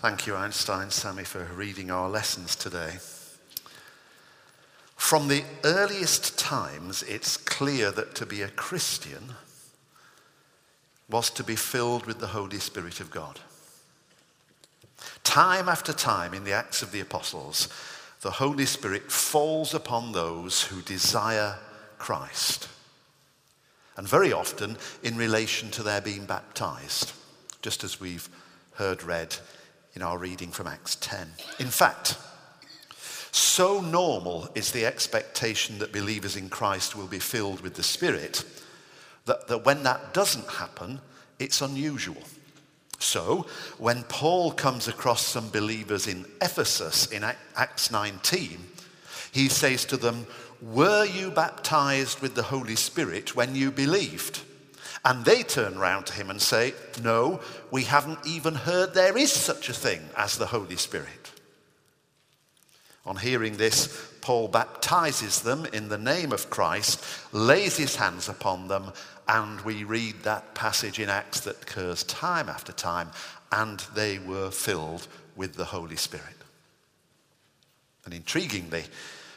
Thank 0.00 0.26
you, 0.26 0.36
Einstein 0.36 0.90
Sammy, 0.90 1.24
for 1.24 1.42
reading 1.44 1.90
our 1.90 2.10
lessons 2.10 2.54
today. 2.54 2.98
From 4.94 5.28
the 5.28 5.42
earliest 5.64 6.38
times, 6.38 7.02
it's 7.04 7.38
clear 7.38 7.90
that 7.92 8.14
to 8.16 8.26
be 8.26 8.42
a 8.42 8.48
Christian 8.48 9.32
was 11.08 11.30
to 11.30 11.42
be 11.42 11.56
filled 11.56 12.04
with 12.04 12.18
the 12.18 12.26
Holy 12.26 12.58
Spirit 12.58 13.00
of 13.00 13.10
God. 13.10 13.40
Time 15.24 15.66
after 15.66 15.94
time 15.94 16.34
in 16.34 16.44
the 16.44 16.52
Acts 16.52 16.82
of 16.82 16.92
the 16.92 17.00
Apostles, 17.00 17.70
the 18.20 18.32
Holy 18.32 18.66
Spirit 18.66 19.10
falls 19.10 19.72
upon 19.72 20.12
those 20.12 20.64
who 20.64 20.82
desire 20.82 21.56
Christ. 21.96 22.68
And 23.96 24.06
very 24.06 24.30
often 24.30 24.76
in 25.02 25.16
relation 25.16 25.70
to 25.70 25.82
their 25.82 26.02
being 26.02 26.26
baptized, 26.26 27.12
just 27.62 27.82
as 27.82 27.98
we've 27.98 28.28
heard 28.74 29.02
read 29.02 29.36
in 29.96 30.02
our 30.02 30.18
reading 30.18 30.50
from 30.50 30.66
Acts 30.66 30.96
10. 30.96 31.26
In 31.58 31.68
fact, 31.68 32.18
so 33.32 33.80
normal 33.80 34.48
is 34.54 34.70
the 34.70 34.84
expectation 34.84 35.78
that 35.78 35.92
believers 35.92 36.36
in 36.36 36.50
Christ 36.50 36.94
will 36.94 37.06
be 37.06 37.18
filled 37.18 37.62
with 37.62 37.74
the 37.74 37.82
Spirit 37.82 38.44
that, 39.24 39.48
that 39.48 39.64
when 39.64 39.82
that 39.84 40.12
doesn't 40.12 40.48
happen, 40.48 41.00
it's 41.38 41.62
unusual. 41.62 42.22
So, 42.98 43.46
when 43.78 44.04
Paul 44.04 44.52
comes 44.52 44.86
across 44.86 45.24
some 45.24 45.50
believers 45.50 46.06
in 46.06 46.24
Ephesus 46.40 47.06
in 47.06 47.24
Acts 47.24 47.90
19, 47.90 48.58
he 49.32 49.48
says 49.48 49.84
to 49.86 49.96
them, 49.96 50.26
Were 50.62 51.04
you 51.04 51.30
baptized 51.30 52.20
with 52.20 52.34
the 52.34 52.44
Holy 52.44 52.76
Spirit 52.76 53.34
when 53.34 53.54
you 53.54 53.70
believed? 53.70 54.40
And 55.06 55.24
they 55.24 55.44
turn 55.44 55.78
round 55.78 56.06
to 56.06 56.14
him 56.14 56.30
and 56.30 56.42
say, 56.42 56.74
No, 57.00 57.40
we 57.70 57.84
haven't 57.84 58.26
even 58.26 58.56
heard 58.56 58.92
there 58.92 59.16
is 59.16 59.32
such 59.32 59.68
a 59.68 59.72
thing 59.72 60.00
as 60.16 60.36
the 60.36 60.46
Holy 60.46 60.74
Spirit. 60.74 61.30
On 63.06 63.14
hearing 63.14 63.56
this, 63.56 64.10
Paul 64.20 64.48
baptizes 64.48 65.42
them 65.42 65.64
in 65.66 65.88
the 65.88 65.96
name 65.96 66.32
of 66.32 66.50
Christ, 66.50 67.04
lays 67.32 67.76
his 67.76 67.94
hands 67.94 68.28
upon 68.28 68.66
them, 68.66 68.92
and 69.28 69.60
we 69.60 69.84
read 69.84 70.24
that 70.24 70.56
passage 70.56 70.98
in 70.98 71.08
Acts 71.08 71.38
that 71.42 71.62
occurs 71.62 72.02
time 72.02 72.48
after 72.48 72.72
time, 72.72 73.12
and 73.52 73.78
they 73.94 74.18
were 74.18 74.50
filled 74.50 75.06
with 75.36 75.54
the 75.54 75.66
Holy 75.66 75.94
Spirit. 75.94 76.24
And 78.04 78.12
intriguingly, 78.12 78.88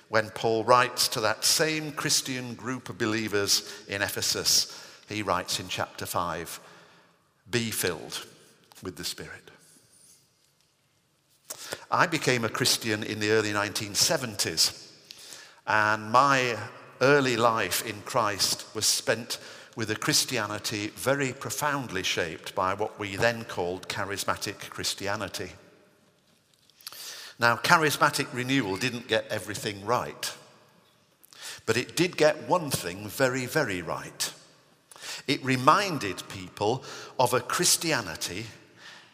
when 0.08 0.32
Paul 0.32 0.64
writes 0.64 1.08
to 1.10 1.22
that 1.22 1.46
same 1.46 1.92
Christian 1.92 2.56
group 2.56 2.90
of 2.90 2.98
believers 2.98 3.72
in 3.88 4.02
Ephesus, 4.02 4.88
he 5.10 5.24
writes 5.24 5.60
in 5.60 5.68
chapter 5.68 6.06
5 6.06 6.60
Be 7.50 7.72
filled 7.72 8.26
with 8.82 8.96
the 8.96 9.04
Spirit. 9.04 9.52
I 11.92 12.06
became 12.06 12.46
a 12.46 12.50
Christian 12.50 13.04
in 13.04 13.20
the 13.20 13.32
early 13.32 13.52
1970s, 13.52 14.88
and 15.68 16.12
my 16.12 16.58
early 17.02 17.36
life 17.36 17.86
in 17.86 18.02
Christ 18.02 18.66
was 18.76 18.86
spent 18.86 19.40
with 19.76 19.90
a 19.92 19.96
Christianity 19.96 20.88
very 20.88 21.34
profoundly 21.34 22.04
shaped 22.04 22.54
by 22.54 22.74
what 22.74 23.00
we 23.00 23.16
then 23.16 23.46
called 23.46 23.88
charismatic 23.88 24.70
Christianity. 24.70 25.52
Now, 27.40 27.56
charismatic 27.56 28.28
renewal 28.34 28.76
didn't 28.76 29.08
get 29.08 29.26
everything 29.30 29.86
right, 29.86 30.36
but 31.66 31.78
it 31.78 31.96
did 31.96 32.18
get 32.18 32.50
one 32.50 32.70
thing 32.70 33.08
very, 33.08 33.46
very 33.46 33.82
right. 33.82 34.34
It 35.28 35.44
reminded 35.44 36.28
people 36.30 36.84
of 37.20 37.34
a 37.34 37.40
Christianity 37.40 38.46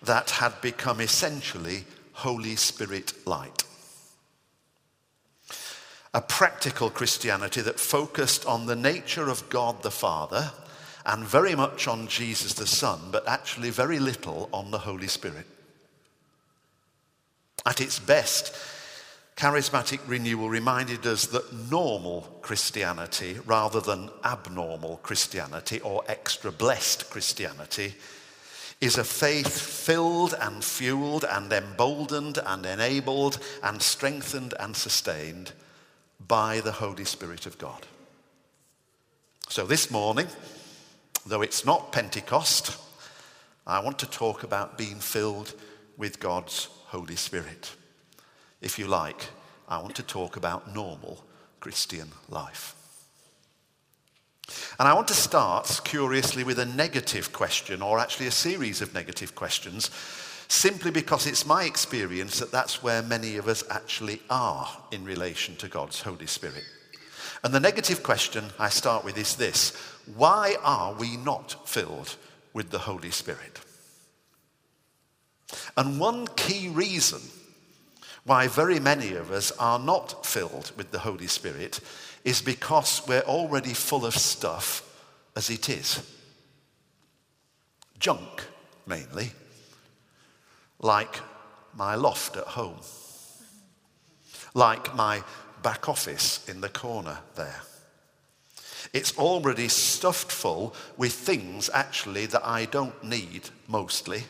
that 0.03 0.29
had 0.31 0.59
become 0.61 1.01
essentially 1.01 1.85
Holy 2.13 2.55
Spirit 2.55 3.13
light. 3.25 3.63
A 6.13 6.21
practical 6.21 6.89
Christianity 6.89 7.61
that 7.61 7.79
focused 7.79 8.45
on 8.45 8.65
the 8.65 8.75
nature 8.75 9.29
of 9.29 9.49
God 9.49 9.83
the 9.83 9.91
Father 9.91 10.51
and 11.05 11.23
very 11.23 11.55
much 11.55 11.87
on 11.87 12.07
Jesus 12.07 12.53
the 12.53 12.65
Son, 12.65 12.99
but 13.11 13.27
actually 13.27 13.69
very 13.69 13.99
little 13.99 14.49
on 14.53 14.71
the 14.71 14.79
Holy 14.79 15.07
Spirit. 15.07 15.45
At 17.65 17.81
its 17.81 17.99
best, 17.99 18.55
charismatic 19.35 19.99
renewal 20.07 20.49
reminded 20.49 21.05
us 21.05 21.27
that 21.27 21.53
normal 21.69 22.21
Christianity, 22.41 23.37
rather 23.45 23.81
than 23.81 24.09
abnormal 24.23 24.97
Christianity 25.03 25.81
or 25.81 26.03
extra 26.07 26.51
blessed 26.51 27.09
Christianity, 27.09 27.95
is 28.79 28.97
a 28.97 29.03
faith 29.03 29.59
filled 29.59 30.33
and 30.39 30.63
fueled 30.63 31.25
and 31.29 31.51
emboldened 31.51 32.37
and 32.45 32.65
enabled 32.65 33.39
and 33.63 33.81
strengthened 33.81 34.53
and 34.59 34.75
sustained 34.75 35.51
by 36.27 36.61
the 36.61 36.71
Holy 36.71 37.05
Spirit 37.05 37.45
of 37.45 37.57
God. 37.57 37.85
So 39.49 39.65
this 39.65 39.91
morning, 39.91 40.27
though 41.25 41.41
it's 41.41 41.65
not 41.65 41.91
Pentecost, 41.91 42.77
I 43.67 43.79
want 43.79 43.99
to 43.99 44.09
talk 44.09 44.43
about 44.43 44.77
being 44.77 44.99
filled 44.99 45.53
with 45.97 46.19
God's 46.19 46.67
Holy 46.87 47.15
Spirit. 47.15 47.71
If 48.61 48.79
you 48.79 48.87
like, 48.87 49.29
I 49.67 49.79
want 49.79 49.95
to 49.95 50.03
talk 50.03 50.37
about 50.37 50.73
normal 50.73 51.23
Christian 51.59 52.09
life. 52.29 52.75
And 54.79 54.87
I 54.87 54.93
want 54.93 55.07
to 55.07 55.15
start, 55.15 55.81
curiously, 55.83 56.43
with 56.43 56.59
a 56.59 56.65
negative 56.65 57.33
question, 57.33 57.81
or 57.81 57.97
actually 57.97 58.27
a 58.27 58.31
series 58.31 58.81
of 58.81 58.93
negative 58.93 59.33
questions, 59.33 59.89
simply 60.47 60.91
because 60.91 61.25
it's 61.25 61.45
my 61.45 61.63
experience 61.63 62.39
that 62.39 62.51
that's 62.51 62.83
where 62.83 63.01
many 63.01 63.37
of 63.37 63.47
us 63.47 63.63
actually 63.71 64.21
are 64.29 64.67
in 64.91 65.03
relation 65.03 65.55
to 65.57 65.67
God's 65.67 66.01
Holy 66.01 66.27
Spirit. 66.27 66.63
And 67.43 67.53
the 67.53 67.59
negative 67.59 68.03
question 68.03 68.45
I 68.59 68.69
start 68.69 69.03
with 69.03 69.17
is 69.17 69.35
this 69.35 69.75
Why 70.15 70.55
are 70.63 70.93
we 70.93 71.17
not 71.17 71.67
filled 71.67 72.15
with 72.53 72.69
the 72.69 72.79
Holy 72.79 73.11
Spirit? 73.11 73.59
And 75.77 75.99
one 75.99 76.27
key 76.35 76.69
reason 76.69 77.21
why 78.25 78.47
very 78.47 78.79
many 78.79 79.13
of 79.13 79.31
us 79.31 79.51
are 79.59 79.79
not 79.79 80.25
filled 80.25 80.71
with 80.75 80.91
the 80.91 80.99
Holy 80.99 81.27
Spirit 81.27 81.79
is 82.23 82.41
because 82.41 83.03
we're 83.07 83.21
already 83.21 83.73
full 83.73 84.05
of 84.05 84.15
stuff 84.15 84.81
as 85.35 85.49
it 85.51 85.69
is. 85.69 86.01
Junk, 87.99 88.47
mainly, 88.87 89.31
like 90.79 91.19
my 91.75 91.93
loft 91.93 92.35
at 92.35 92.45
home, 92.45 92.79
like 94.55 94.95
my 94.95 95.23
back 95.61 95.87
office 95.87 96.47
in 96.49 96.61
the 96.61 96.69
corner 96.69 97.19
there. 97.35 97.61
It's 98.91 99.17
already 99.17 99.67
stuffed 99.67 100.31
full 100.31 100.73
with 100.97 101.13
things 101.13 101.69
actually 101.73 102.25
that 102.27 102.45
I 102.45 102.65
don't 102.65 103.03
need 103.03 103.49
mostly. 103.67 104.23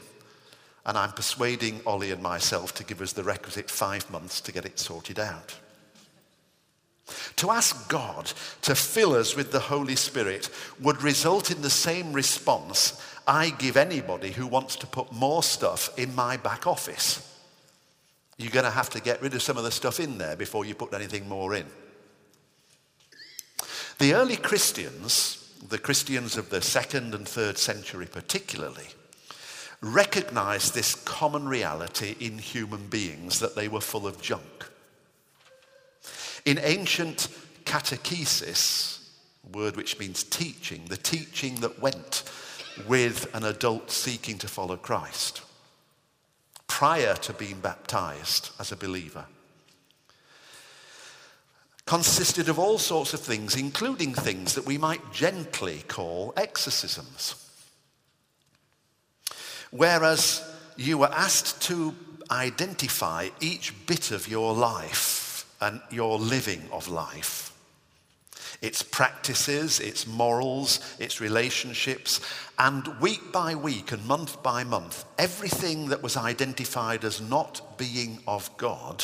And 0.85 0.97
I'm 0.97 1.11
persuading 1.11 1.81
Ollie 1.85 2.11
and 2.11 2.21
myself 2.21 2.73
to 2.75 2.83
give 2.83 3.01
us 3.01 3.13
the 3.13 3.23
requisite 3.23 3.71
five 3.71 4.09
months 4.11 4.39
to 4.41 4.51
get 4.51 4.65
it 4.65 4.79
sorted 4.79 5.19
out. 5.19 5.57
To 7.37 7.51
ask 7.51 7.87
God 7.89 8.31
to 8.63 8.75
fill 8.75 9.13
us 9.13 9.35
with 9.35 9.51
the 9.51 9.59
Holy 9.59 9.95
Spirit 9.95 10.49
would 10.79 11.01
result 11.03 11.51
in 11.51 11.61
the 11.61 11.69
same 11.69 12.13
response 12.13 13.01
I 13.27 13.49
give 13.49 13.77
anybody 13.77 14.31
who 14.31 14.47
wants 14.47 14.75
to 14.77 14.87
put 14.87 15.11
more 15.11 15.41
stuff 15.41 15.97
in 15.97 16.13
my 16.13 16.37
back 16.37 16.67
office. 16.67 17.31
You're 18.37 18.51
going 18.51 18.65
to 18.65 18.71
have 18.71 18.89
to 18.91 19.01
get 19.01 19.21
rid 19.21 19.33
of 19.33 19.41
some 19.41 19.57
of 19.57 19.63
the 19.63 19.71
stuff 19.71 19.99
in 19.99 20.17
there 20.17 20.35
before 20.35 20.65
you 20.65 20.75
put 20.75 20.93
anything 20.93 21.27
more 21.27 21.55
in. 21.55 21.65
The 23.97 24.13
early 24.13 24.35
Christians, 24.35 25.53
the 25.69 25.77
Christians 25.77 26.37
of 26.37 26.49
the 26.49 26.61
second 26.61 27.15
and 27.15 27.27
third 27.27 27.57
century 27.57 28.07
particularly, 28.11 28.87
recognized 29.81 30.73
this 30.73 30.95
common 30.95 31.47
reality 31.47 32.15
in 32.19 32.37
human 32.37 32.87
beings 32.87 33.39
that 33.39 33.55
they 33.55 33.67
were 33.67 33.81
full 33.81 34.07
of 34.07 34.21
junk. 34.21 34.69
In 36.45 36.59
ancient 36.61 37.27
catechesis, 37.65 39.07
word 39.51 39.75
which 39.75 39.99
means 39.99 40.23
teaching, 40.23 40.85
the 40.85 40.97
teaching 40.97 41.55
that 41.55 41.79
went 41.79 42.23
with 42.87 43.33
an 43.35 43.43
adult 43.43 43.91
seeking 43.91 44.37
to 44.39 44.47
follow 44.47 44.77
Christ 44.77 45.41
prior 46.67 47.15
to 47.15 47.33
being 47.33 47.59
baptized 47.59 48.51
as 48.59 48.71
a 48.71 48.75
believer 48.75 49.25
consisted 51.85 52.49
of 52.49 52.57
all 52.57 52.77
sorts 52.77 53.13
of 53.13 53.19
things, 53.19 53.55
including 53.55 54.13
things 54.13 54.55
that 54.55 54.65
we 54.65 54.77
might 54.77 55.11
gently 55.11 55.83
call 55.87 56.33
exorcisms. 56.35 57.44
Whereas 59.75 60.41
you 60.77 60.97
were 60.97 61.11
asked 61.11 61.61
to 61.63 61.93
identify 62.31 63.29
each 63.41 63.73
bit 63.87 64.11
of 64.11 64.27
your 64.27 64.53
life 64.53 65.45
and 65.59 65.81
your 65.91 66.17
living 66.17 66.61
of 66.71 66.87
life 66.87 67.51
its 68.61 68.81
practices, 68.81 69.79
its 69.79 70.07
morals, 70.07 70.79
its 70.97 71.19
relationships, 71.19 72.21
and 72.57 72.87
week 72.99 73.31
by 73.31 73.53
week 73.53 73.91
and 73.91 74.03
month 74.05 74.41
by 74.41 74.63
month, 74.63 75.05
everything 75.19 75.89
that 75.89 76.01
was 76.01 76.17
identified 76.17 77.03
as 77.03 77.21
not 77.21 77.77
being 77.77 78.17
of 78.27 78.49
God 78.57 79.03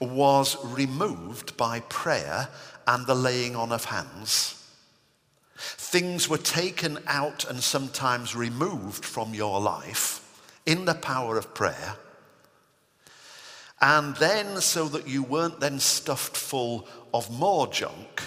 was 0.00 0.56
removed 0.64 1.56
by 1.56 1.78
prayer 1.80 2.48
and 2.86 3.06
the 3.06 3.14
laying 3.14 3.54
on 3.54 3.70
of 3.70 3.84
hands. 3.84 4.55
Things 5.56 6.28
were 6.28 6.38
taken 6.38 6.98
out 7.06 7.48
and 7.48 7.62
sometimes 7.62 8.36
removed 8.36 9.04
from 9.04 9.34
your 9.34 9.60
life 9.60 10.22
in 10.66 10.84
the 10.84 10.94
power 10.94 11.38
of 11.38 11.54
prayer. 11.54 11.96
And 13.80 14.16
then, 14.16 14.60
so 14.60 14.88
that 14.88 15.06
you 15.06 15.22
weren't 15.22 15.60
then 15.60 15.80
stuffed 15.80 16.36
full 16.36 16.88
of 17.12 17.30
more 17.30 17.66
junk, 17.66 18.22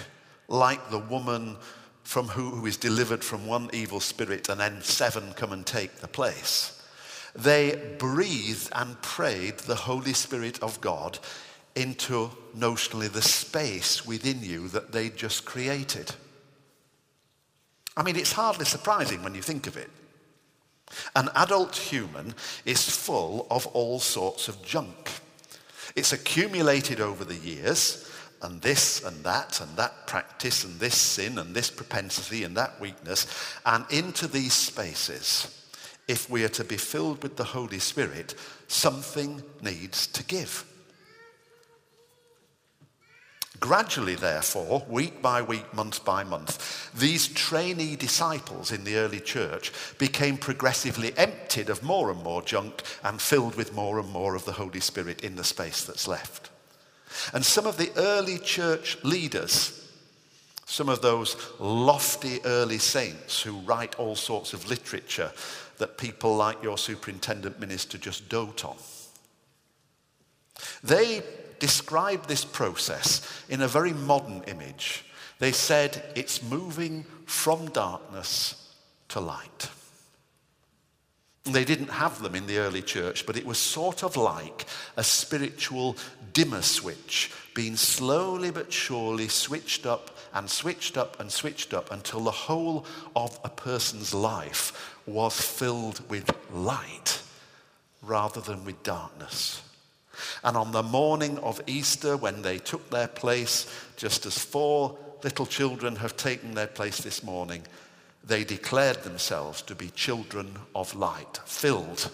like 0.48 0.90
the 0.90 0.98
woman 0.98 1.56
from 2.02 2.28
who, 2.28 2.50
who 2.50 2.66
is 2.66 2.76
delivered 2.76 3.22
from 3.22 3.46
one 3.46 3.70
evil 3.72 4.00
spirit 4.00 4.48
and 4.48 4.60
then 4.60 4.82
seven 4.82 5.32
come 5.34 5.52
and 5.52 5.66
take 5.66 5.96
the 5.96 6.08
place. 6.08 6.82
They 7.34 7.94
breathed 7.98 8.68
and 8.74 9.00
prayed 9.02 9.58
the 9.58 9.76
Holy 9.76 10.12
Spirit 10.12 10.60
of 10.62 10.80
God 10.80 11.18
into 11.76 12.30
notionally 12.56 13.10
the 13.10 13.22
space 13.22 14.04
within 14.04 14.42
you 14.42 14.68
that 14.68 14.92
they 14.92 15.08
just 15.08 15.44
created. 15.44 16.12
I 18.00 18.02
mean, 18.02 18.16
it's 18.16 18.32
hardly 18.32 18.64
surprising 18.64 19.22
when 19.22 19.34
you 19.34 19.42
think 19.42 19.66
of 19.66 19.76
it. 19.76 19.90
An 21.14 21.28
adult 21.34 21.76
human 21.76 22.34
is 22.64 22.88
full 22.88 23.46
of 23.50 23.66
all 23.66 24.00
sorts 24.00 24.48
of 24.48 24.64
junk. 24.64 25.10
It's 25.94 26.14
accumulated 26.14 27.02
over 27.02 27.26
the 27.26 27.36
years, 27.36 28.10
and 28.40 28.62
this 28.62 29.04
and 29.04 29.22
that 29.24 29.60
and 29.60 29.76
that 29.76 30.06
practice 30.06 30.64
and 30.64 30.80
this 30.80 30.96
sin 30.96 31.36
and 31.36 31.54
this 31.54 31.68
propensity 31.68 32.42
and 32.42 32.56
that 32.56 32.80
weakness. 32.80 33.26
And 33.66 33.84
into 33.90 34.26
these 34.26 34.54
spaces, 34.54 35.70
if 36.08 36.30
we 36.30 36.42
are 36.42 36.48
to 36.48 36.64
be 36.64 36.78
filled 36.78 37.22
with 37.22 37.36
the 37.36 37.44
Holy 37.44 37.80
Spirit, 37.80 38.34
something 38.66 39.42
needs 39.60 40.06
to 40.06 40.24
give. 40.24 40.64
Gradually, 43.60 44.14
therefore, 44.14 44.86
week 44.88 45.20
by 45.20 45.42
week, 45.42 45.72
month 45.74 46.02
by 46.02 46.24
month, 46.24 46.90
these 46.98 47.28
trainee 47.28 47.94
disciples 47.94 48.72
in 48.72 48.84
the 48.84 48.96
early 48.96 49.20
church 49.20 49.70
became 49.98 50.38
progressively 50.38 51.16
emptied 51.18 51.68
of 51.68 51.82
more 51.82 52.10
and 52.10 52.22
more 52.22 52.40
junk 52.40 52.82
and 53.04 53.20
filled 53.20 53.56
with 53.56 53.74
more 53.74 54.00
and 54.00 54.08
more 54.08 54.34
of 54.34 54.46
the 54.46 54.52
Holy 54.52 54.80
Spirit 54.80 55.22
in 55.22 55.36
the 55.36 55.44
space 55.44 55.84
that's 55.84 56.08
left. 56.08 56.48
And 57.34 57.44
some 57.44 57.66
of 57.66 57.76
the 57.76 57.92
early 57.98 58.38
church 58.38 58.96
leaders, 59.04 59.92
some 60.64 60.88
of 60.88 61.02
those 61.02 61.36
lofty 61.58 62.40
early 62.46 62.78
saints 62.78 63.42
who 63.42 63.58
write 63.60 63.98
all 63.98 64.16
sorts 64.16 64.54
of 64.54 64.70
literature 64.70 65.32
that 65.76 65.98
people 65.98 66.34
like 66.34 66.62
your 66.62 66.78
superintendent 66.78 67.60
minister 67.60 67.98
just 67.98 68.30
dote 68.30 68.64
on, 68.64 68.76
they 70.82 71.22
described 71.60 72.28
this 72.28 72.44
process 72.44 73.44
in 73.48 73.62
a 73.62 73.68
very 73.68 73.92
modern 73.92 74.42
image. 74.48 75.04
They 75.38 75.52
said 75.52 76.02
it's 76.16 76.42
moving 76.42 77.04
from 77.26 77.66
darkness 77.70 78.74
to 79.08 79.20
light. 79.20 79.70
They 81.44 81.64
didn't 81.64 81.88
have 81.88 82.22
them 82.22 82.34
in 82.34 82.46
the 82.46 82.58
early 82.58 82.82
church, 82.82 83.24
but 83.24 83.36
it 83.36 83.46
was 83.46 83.58
sort 83.58 84.02
of 84.02 84.16
like 84.16 84.66
a 84.96 85.04
spiritual 85.04 85.96
dimmer 86.32 86.62
switch 86.62 87.30
being 87.54 87.76
slowly 87.76 88.50
but 88.50 88.72
surely 88.72 89.28
switched 89.28 89.86
up 89.86 90.16
and 90.32 90.48
switched 90.48 90.96
up 90.96 91.18
and 91.18 91.32
switched 91.32 91.74
up 91.74 91.90
until 91.90 92.20
the 92.20 92.30
whole 92.30 92.84
of 93.16 93.38
a 93.42 93.48
person's 93.48 94.14
life 94.14 94.96
was 95.06 95.40
filled 95.40 96.08
with 96.08 96.30
light 96.52 97.22
rather 98.02 98.40
than 98.40 98.64
with 98.64 98.80
darkness. 98.82 99.62
And 100.44 100.56
on 100.56 100.72
the 100.72 100.82
morning 100.82 101.38
of 101.38 101.60
Easter, 101.66 102.16
when 102.16 102.42
they 102.42 102.58
took 102.58 102.90
their 102.90 103.08
place, 103.08 103.66
just 103.96 104.26
as 104.26 104.38
four 104.38 104.96
little 105.22 105.46
children 105.46 105.96
have 105.96 106.16
taken 106.16 106.54
their 106.54 106.66
place 106.66 106.98
this 106.98 107.22
morning, 107.22 107.62
they 108.24 108.44
declared 108.44 109.02
themselves 109.02 109.62
to 109.62 109.74
be 109.74 109.90
children 109.90 110.58
of 110.74 110.94
light, 110.94 111.40
filled 111.44 112.10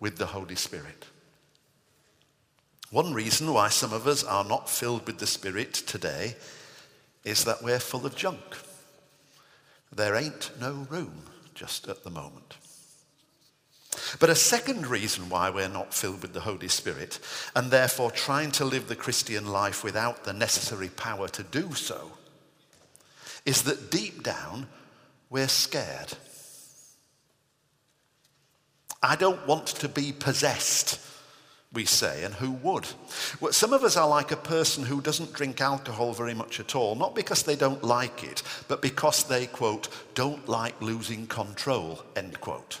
with 0.00 0.16
the 0.16 0.26
Holy 0.26 0.56
Spirit. 0.56 1.06
One 2.90 3.14
reason 3.14 3.52
why 3.52 3.70
some 3.70 3.92
of 3.92 4.06
us 4.06 4.22
are 4.22 4.44
not 4.44 4.68
filled 4.68 5.06
with 5.06 5.18
the 5.18 5.26
Spirit 5.26 5.72
today 5.72 6.36
is 7.24 7.44
that 7.44 7.62
we're 7.62 7.78
full 7.78 8.04
of 8.04 8.14
junk. 8.14 8.42
There 9.94 10.14
ain't 10.14 10.50
no 10.60 10.86
room 10.90 11.22
just 11.54 11.88
at 11.88 12.04
the 12.04 12.10
moment. 12.10 12.56
But 14.18 14.30
a 14.30 14.34
second 14.34 14.86
reason 14.86 15.28
why 15.28 15.50
we're 15.50 15.68
not 15.68 15.94
filled 15.94 16.22
with 16.22 16.32
the 16.32 16.40
Holy 16.40 16.68
Spirit, 16.68 17.18
and 17.54 17.70
therefore 17.70 18.10
trying 18.10 18.50
to 18.52 18.64
live 18.64 18.88
the 18.88 18.96
Christian 18.96 19.46
life 19.46 19.82
without 19.82 20.24
the 20.24 20.32
necessary 20.32 20.88
power 20.88 21.28
to 21.28 21.42
do 21.42 21.74
so, 21.74 22.12
is 23.44 23.62
that 23.62 23.90
deep 23.90 24.22
down 24.22 24.68
we're 25.30 25.48
scared. 25.48 26.12
I 29.02 29.16
don't 29.16 29.46
want 29.46 29.66
to 29.66 29.88
be 29.88 30.12
possessed, 30.12 31.00
we 31.72 31.86
say, 31.86 32.22
and 32.22 32.34
who 32.34 32.52
would? 32.52 32.86
Well, 33.40 33.52
some 33.52 33.72
of 33.72 33.82
us 33.82 33.96
are 33.96 34.08
like 34.08 34.30
a 34.30 34.36
person 34.36 34.84
who 34.84 35.00
doesn't 35.00 35.32
drink 35.32 35.60
alcohol 35.60 36.12
very 36.12 36.34
much 36.34 36.60
at 36.60 36.76
all, 36.76 36.94
not 36.94 37.14
because 37.14 37.42
they 37.42 37.56
don't 37.56 37.82
like 37.82 38.22
it, 38.22 38.42
but 38.68 38.82
because 38.82 39.24
they, 39.24 39.46
quote, 39.46 39.88
don't 40.14 40.48
like 40.48 40.80
losing 40.80 41.26
control, 41.26 42.02
end 42.14 42.40
quote. 42.40 42.80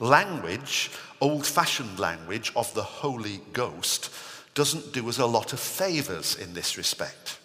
Language, 0.00 0.90
old 1.20 1.46
fashioned 1.46 1.98
language 1.98 2.52
of 2.54 2.72
the 2.74 2.82
Holy 2.82 3.40
Ghost, 3.52 4.10
doesn't 4.54 4.92
do 4.92 5.08
us 5.08 5.18
a 5.18 5.26
lot 5.26 5.52
of 5.52 5.60
favors 5.60 6.36
in 6.36 6.54
this 6.54 6.76
respect. 6.76 7.38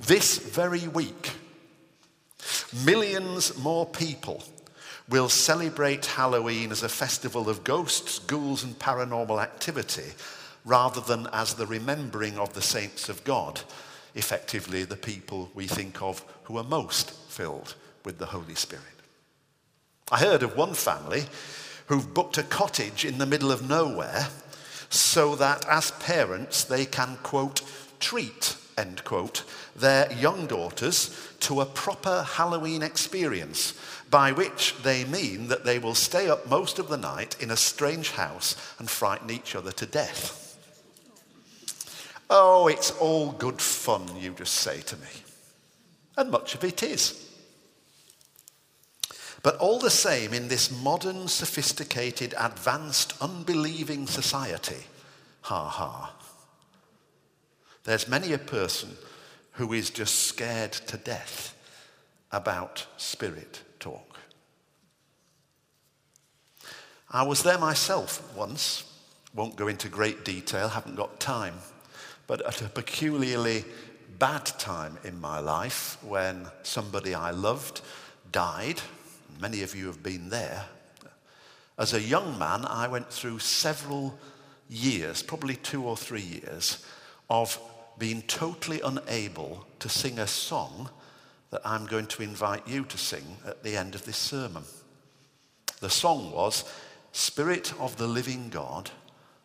This 0.00 0.38
very 0.38 0.88
week, 0.88 1.32
millions 2.84 3.56
more 3.58 3.86
people 3.86 4.42
will 5.08 5.28
celebrate 5.28 6.06
Halloween 6.06 6.70
as 6.70 6.82
a 6.82 6.88
festival 6.88 7.48
of 7.48 7.64
ghosts, 7.64 8.18
ghouls, 8.20 8.64
and 8.64 8.78
paranormal 8.78 9.42
activity 9.42 10.12
rather 10.64 11.00
than 11.00 11.26
as 11.32 11.54
the 11.54 11.66
remembering 11.66 12.38
of 12.38 12.54
the 12.54 12.62
saints 12.62 13.08
of 13.08 13.24
God, 13.24 13.60
effectively, 14.14 14.84
the 14.84 14.96
people 14.96 15.50
we 15.54 15.66
think 15.66 16.00
of 16.00 16.24
who 16.44 16.56
are 16.56 16.64
most 16.64 17.10
filled 17.10 17.74
with 18.04 18.18
the 18.18 18.26
Holy 18.26 18.54
Spirit. 18.54 18.91
I 20.12 20.18
heard 20.18 20.42
of 20.42 20.58
one 20.58 20.74
family 20.74 21.24
who've 21.86 22.12
booked 22.12 22.36
a 22.36 22.42
cottage 22.42 23.06
in 23.06 23.16
the 23.16 23.24
middle 23.24 23.50
of 23.50 23.66
nowhere 23.66 24.28
so 24.90 25.34
that 25.36 25.66
as 25.66 25.90
parents 25.92 26.64
they 26.64 26.84
can, 26.84 27.16
quote, 27.22 27.62
treat, 27.98 28.56
end 28.76 29.04
quote, 29.04 29.42
their 29.74 30.12
young 30.12 30.46
daughters 30.46 31.32
to 31.40 31.62
a 31.62 31.66
proper 31.66 32.24
Halloween 32.24 32.82
experience, 32.82 33.72
by 34.10 34.32
which 34.32 34.74
they 34.82 35.06
mean 35.06 35.48
that 35.48 35.64
they 35.64 35.78
will 35.78 35.94
stay 35.94 36.28
up 36.28 36.46
most 36.46 36.78
of 36.78 36.88
the 36.88 36.98
night 36.98 37.42
in 37.42 37.50
a 37.50 37.56
strange 37.56 38.10
house 38.10 38.54
and 38.78 38.90
frighten 38.90 39.30
each 39.30 39.56
other 39.56 39.72
to 39.72 39.86
death. 39.86 40.58
Oh, 42.28 42.66
it's 42.66 42.90
all 42.90 43.32
good 43.32 43.62
fun, 43.62 44.14
you 44.18 44.32
just 44.32 44.56
say 44.56 44.82
to 44.82 44.96
me. 44.98 45.08
And 46.18 46.30
much 46.30 46.54
of 46.54 46.64
it 46.64 46.82
is. 46.82 47.31
But 49.42 49.56
all 49.56 49.80
the 49.80 49.90
same, 49.90 50.32
in 50.32 50.48
this 50.48 50.70
modern, 50.70 51.26
sophisticated, 51.26 52.34
advanced, 52.38 53.14
unbelieving 53.20 54.06
society, 54.06 54.86
ha 55.42 55.68
ha, 55.68 56.14
there's 57.84 58.06
many 58.06 58.32
a 58.32 58.38
person 58.38 58.96
who 59.52 59.72
is 59.72 59.90
just 59.90 60.14
scared 60.26 60.72
to 60.72 60.96
death 60.96 61.56
about 62.30 62.86
spirit 62.96 63.62
talk. 63.80 64.18
I 67.10 67.24
was 67.24 67.42
there 67.42 67.58
myself 67.58 68.34
once, 68.36 68.84
won't 69.34 69.56
go 69.56 69.66
into 69.66 69.88
great 69.88 70.24
detail, 70.24 70.68
haven't 70.68 70.94
got 70.94 71.18
time, 71.18 71.54
but 72.28 72.40
at 72.46 72.62
a 72.62 72.68
peculiarly 72.68 73.64
bad 74.18 74.46
time 74.46 74.98
in 75.02 75.20
my 75.20 75.40
life 75.40 75.98
when 76.02 76.46
somebody 76.62 77.12
I 77.12 77.32
loved 77.32 77.80
died 78.30 78.80
Many 79.40 79.62
of 79.62 79.74
you 79.74 79.86
have 79.86 80.02
been 80.02 80.28
there. 80.28 80.64
As 81.78 81.94
a 81.94 82.00
young 82.00 82.38
man, 82.38 82.64
I 82.64 82.88
went 82.88 83.10
through 83.10 83.38
several 83.40 84.18
years, 84.68 85.22
probably 85.22 85.56
two 85.56 85.84
or 85.84 85.96
three 85.96 86.22
years, 86.22 86.84
of 87.28 87.58
being 87.98 88.22
totally 88.22 88.80
unable 88.80 89.66
to 89.78 89.88
sing 89.88 90.18
a 90.18 90.26
song 90.26 90.90
that 91.50 91.62
I'm 91.64 91.86
going 91.86 92.06
to 92.06 92.22
invite 92.22 92.66
you 92.66 92.84
to 92.84 92.98
sing 92.98 93.36
at 93.46 93.62
the 93.62 93.76
end 93.76 93.94
of 93.94 94.04
this 94.04 94.16
sermon. 94.16 94.64
The 95.80 95.90
song 95.90 96.32
was, 96.32 96.64
Spirit 97.12 97.74
of 97.78 97.96
the 97.96 98.06
living 98.06 98.48
God, 98.48 98.90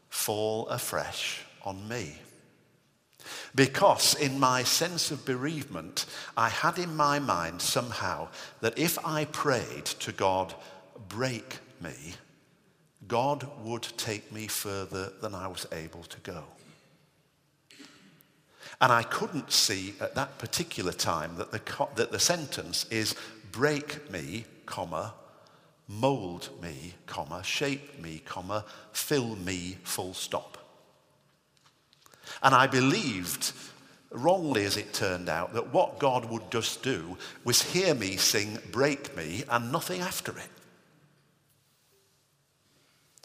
fall 0.09 0.67
afresh 0.67 1.43
on 1.63 1.87
me. 1.87 2.15
Because 3.55 4.15
in 4.15 4.39
my 4.39 4.63
sense 4.63 5.11
of 5.11 5.25
bereavement, 5.25 6.05
I 6.35 6.49
had 6.49 6.77
in 6.77 6.95
my 6.95 7.19
mind 7.19 7.61
somehow 7.61 8.29
that 8.61 8.77
if 8.77 9.03
I 9.05 9.25
prayed 9.25 9.85
to 9.85 10.11
God, 10.11 10.53
break 11.07 11.59
me, 11.81 12.15
God 13.07 13.47
would 13.63 13.83
take 13.97 14.31
me 14.31 14.47
further 14.47 15.11
than 15.21 15.33
I 15.33 15.47
was 15.47 15.65
able 15.71 16.03
to 16.03 16.19
go. 16.19 16.43
And 18.79 18.91
I 18.91 19.03
couldn't 19.03 19.51
see 19.51 19.95
at 19.99 20.15
that 20.15 20.37
particular 20.37 20.91
time 20.91 21.35
that 21.37 21.51
the, 21.51 21.87
that 21.95 22.11
the 22.11 22.19
sentence 22.19 22.85
is 22.91 23.15
break 23.51 24.11
me, 24.11 24.45
comma, 24.65 25.13
mold 25.87 26.49
me, 26.61 26.93
comma, 27.05 27.43
shape 27.43 27.99
me, 27.99 28.21
comma, 28.25 28.65
fill 28.91 29.35
me, 29.35 29.77
full 29.83 30.13
stop. 30.13 30.56
And 32.43 32.53
I 32.53 32.67
believed, 32.67 33.53
wrongly 34.11 34.65
as 34.65 34.77
it 34.77 34.93
turned 34.93 35.29
out, 35.29 35.53
that 35.53 35.73
what 35.73 35.99
God 35.99 36.25
would 36.25 36.49
just 36.51 36.83
do 36.83 37.17
was 37.43 37.61
hear 37.61 37.93
me 37.93 38.17
sing 38.17 38.59
break 38.71 39.15
me 39.15 39.43
and 39.49 39.71
nothing 39.71 40.01
after 40.01 40.37
it. 40.37 40.49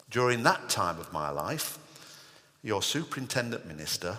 During 0.09 0.43
that 0.43 0.69
time 0.69 0.99
of 0.99 1.11
my 1.11 1.29
life, 1.29 1.79
your 2.61 2.81
superintendent 2.81 3.65
minister 3.65 4.17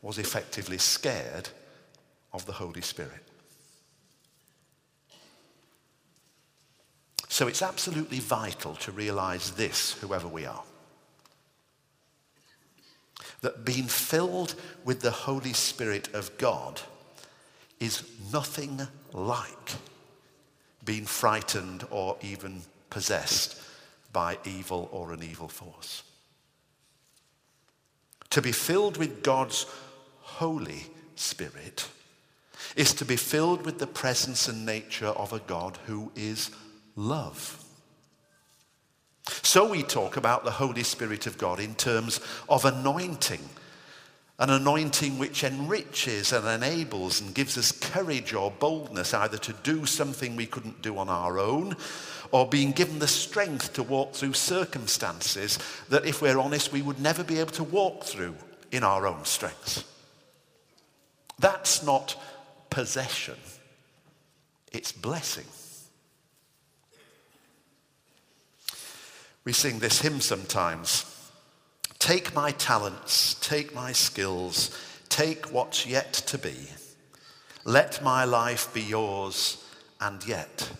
was 0.00 0.18
effectively 0.18 0.78
scared 0.78 1.48
of 2.32 2.46
the 2.46 2.52
Holy 2.52 2.80
Spirit. 2.80 3.22
So 7.28 7.48
it's 7.48 7.60
absolutely 7.60 8.20
vital 8.20 8.76
to 8.76 8.92
realize 8.92 9.50
this, 9.50 9.92
whoever 9.94 10.28
we 10.28 10.46
are. 10.46 10.62
That 13.42 13.64
being 13.64 13.86
filled 13.86 14.54
with 14.84 15.00
the 15.00 15.10
Holy 15.10 15.52
Spirit 15.52 16.12
of 16.14 16.36
God 16.38 16.80
is 17.78 18.02
nothing 18.32 18.88
like 19.12 19.72
being 20.84 21.04
frightened 21.04 21.86
or 21.90 22.16
even 22.22 22.62
possessed 22.90 23.60
by 24.12 24.38
evil 24.44 24.88
or 24.92 25.12
an 25.12 25.22
evil 25.22 25.48
force. 25.48 26.02
To 28.30 28.40
be 28.40 28.52
filled 28.52 28.96
with 28.96 29.22
God's 29.22 29.66
Holy 30.20 30.86
Spirit 31.14 31.88
is 32.74 32.94
to 32.94 33.04
be 33.04 33.16
filled 33.16 33.64
with 33.64 33.78
the 33.78 33.86
presence 33.86 34.48
and 34.48 34.64
nature 34.64 35.06
of 35.06 35.32
a 35.32 35.38
God 35.40 35.78
who 35.86 36.10
is 36.14 36.50
love. 36.94 37.62
So 39.46 39.64
we 39.64 39.84
talk 39.84 40.16
about 40.16 40.44
the 40.44 40.50
Holy 40.50 40.82
Spirit 40.82 41.28
of 41.28 41.38
God 41.38 41.60
in 41.60 41.76
terms 41.76 42.20
of 42.48 42.64
anointing, 42.64 43.48
an 44.40 44.50
anointing 44.50 45.18
which 45.18 45.44
enriches 45.44 46.32
and 46.32 46.44
enables 46.48 47.20
and 47.20 47.32
gives 47.32 47.56
us 47.56 47.70
courage 47.70 48.34
or 48.34 48.50
boldness 48.50 49.14
either 49.14 49.38
to 49.38 49.52
do 49.62 49.86
something 49.86 50.34
we 50.34 50.46
couldn't 50.46 50.82
do 50.82 50.98
on 50.98 51.08
our 51.08 51.38
own 51.38 51.76
or 52.32 52.48
being 52.48 52.72
given 52.72 52.98
the 52.98 53.06
strength 53.06 53.72
to 53.74 53.84
walk 53.84 54.14
through 54.14 54.32
circumstances 54.32 55.60
that, 55.90 56.04
if 56.04 56.20
we're 56.20 56.40
honest, 56.40 56.72
we 56.72 56.82
would 56.82 56.98
never 56.98 57.22
be 57.22 57.38
able 57.38 57.52
to 57.52 57.62
walk 57.62 58.02
through 58.02 58.34
in 58.72 58.82
our 58.82 59.06
own 59.06 59.24
strength. 59.24 59.84
That's 61.38 61.84
not 61.84 62.20
possession, 62.68 63.38
it's 64.72 64.90
blessing. 64.90 65.46
We 69.46 69.52
sing 69.52 69.78
this 69.78 70.02
hymn 70.02 70.20
sometimes 70.20 71.12
Take 71.98 72.34
my 72.34 72.50
talents, 72.52 73.34
take 73.40 73.74
my 73.74 73.92
skills, 73.92 74.70
take 75.08 75.46
what's 75.46 75.86
yet 75.86 76.12
to 76.12 76.36
be. 76.36 76.54
Let 77.64 78.02
my 78.02 78.24
life 78.24 78.72
be 78.74 78.82
yours, 78.82 79.64
and 80.00 80.24
yet 80.26 80.70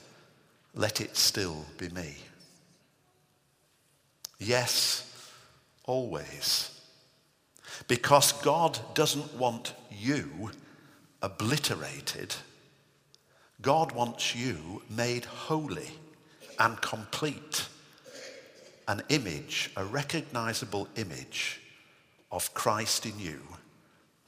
let 0.74 1.00
it 1.00 1.16
still 1.16 1.64
be 1.78 1.88
me. 1.88 2.16
Yes, 4.38 5.32
always. 5.84 6.78
Because 7.88 8.32
God 8.32 8.78
doesn't 8.94 9.34
want 9.34 9.74
you 9.90 10.50
obliterated. 11.22 12.34
God 13.62 13.92
wants 13.92 14.36
you 14.36 14.82
made 14.90 15.24
holy 15.24 15.90
and 16.58 16.80
complete. 16.80 17.68
An 18.88 19.02
image, 19.08 19.70
a 19.76 19.84
recognizable 19.84 20.88
image 20.96 21.60
of 22.30 22.54
Christ 22.54 23.06
in 23.06 23.18
you, 23.18 23.40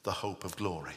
the 0.02 0.12
hope 0.12 0.44
of 0.44 0.56
glory. 0.56 0.94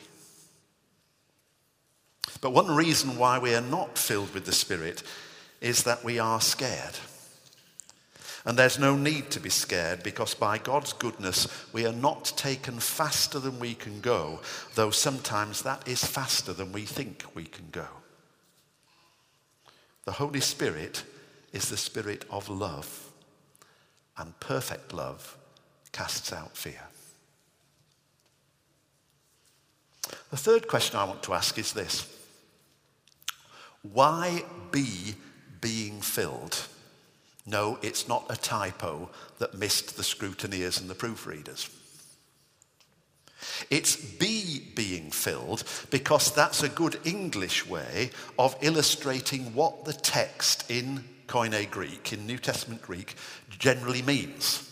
But 2.41 2.53
one 2.53 2.75
reason 2.75 3.17
why 3.17 3.37
we 3.39 3.53
are 3.53 3.61
not 3.61 3.97
filled 3.97 4.33
with 4.33 4.45
the 4.45 4.51
Spirit 4.51 5.03
is 5.59 5.83
that 5.83 6.03
we 6.03 6.17
are 6.17 6.41
scared. 6.41 6.97
And 8.45 8.57
there's 8.57 8.79
no 8.79 8.95
need 8.95 9.29
to 9.31 9.39
be 9.39 9.49
scared 9.49 10.01
because 10.01 10.33
by 10.33 10.57
God's 10.57 10.93
goodness, 10.93 11.47
we 11.71 11.85
are 11.85 11.93
not 11.93 12.33
taken 12.35 12.79
faster 12.79 13.37
than 13.37 13.59
we 13.59 13.75
can 13.75 14.01
go, 14.01 14.39
though 14.73 14.89
sometimes 14.89 15.61
that 15.61 15.87
is 15.87 16.03
faster 16.03 16.51
than 16.51 16.71
we 16.71 16.81
think 16.81 17.23
we 17.35 17.43
can 17.43 17.67
go. 17.71 17.85
The 20.05 20.13
Holy 20.13 20.39
Spirit 20.39 21.03
is 21.53 21.69
the 21.69 21.77
spirit 21.77 22.25
of 22.31 22.49
love, 22.49 23.10
and 24.21 24.39
perfect 24.39 24.93
love 24.93 25.35
casts 25.91 26.31
out 26.31 26.55
fear. 26.55 26.87
The 30.29 30.37
third 30.37 30.67
question 30.67 30.97
I 30.97 31.03
want 31.05 31.23
to 31.23 31.33
ask 31.33 31.57
is 31.57 31.73
this 31.73 32.07
Why 33.81 34.45
be 34.71 35.15
being 35.59 36.01
filled? 36.01 36.67
No, 37.47 37.79
it's 37.81 38.07
not 38.07 38.25
a 38.29 38.37
typo 38.37 39.09
that 39.39 39.55
missed 39.55 39.97
the 39.97 40.03
scrutineers 40.03 40.79
and 40.79 40.89
the 40.89 40.95
proofreaders. 40.95 41.69
It's 43.71 43.95
be 43.95 44.71
being 44.75 45.09
filled 45.09 45.63
because 45.89 46.33
that's 46.35 46.61
a 46.61 46.69
good 46.69 46.99
English 47.03 47.65
way 47.65 48.11
of 48.37 48.55
illustrating 48.61 49.55
what 49.55 49.85
the 49.85 49.93
text 49.93 50.69
in 50.69 51.03
Koine 51.31 51.69
Greek, 51.71 52.11
in 52.11 52.27
New 52.27 52.37
Testament 52.37 52.81
Greek, 52.81 53.15
generally 53.49 54.01
means. 54.01 54.67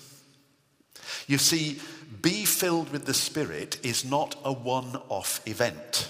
You 1.26 1.38
see, 1.38 1.80
be 2.22 2.44
filled 2.44 2.92
with 2.92 3.06
the 3.06 3.14
Spirit 3.14 3.80
is 3.82 4.04
not 4.04 4.36
a 4.44 4.52
one 4.52 4.98
off 5.08 5.42
event. 5.48 6.10